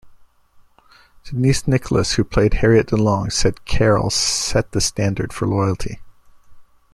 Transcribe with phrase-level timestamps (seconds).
[1.25, 5.99] Denise Nicholas who played Harriet Delong said Carroll set the standard for loyalty.